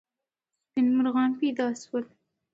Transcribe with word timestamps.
سپین 0.65 0.87
مرغان 0.97 1.29
پیدا 1.39 1.67
سول. 1.81 2.03